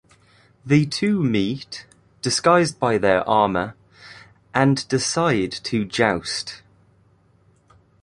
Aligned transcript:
The 0.65 0.87
two 0.87 1.21
meet, 1.23 1.85
disguised 2.23 2.79
by 2.79 2.97
their 2.97 3.21
armor, 3.29 3.75
and 4.51 4.87
decide 4.87 5.51
to 5.65 5.85
joust. 5.85 6.63